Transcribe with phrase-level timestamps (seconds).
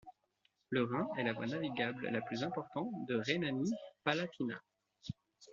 [0.71, 4.63] Le Rhin est la voie navigable la plus importante de Rhénanie-Palatinat.